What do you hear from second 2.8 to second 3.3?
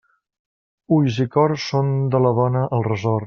ressort.